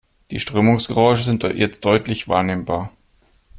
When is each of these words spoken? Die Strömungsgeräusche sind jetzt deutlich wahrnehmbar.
Die 0.31 0.39
Strömungsgeräusche 0.39 1.25
sind 1.25 1.43
jetzt 1.43 1.85
deutlich 1.85 2.27
wahrnehmbar. 2.27 2.89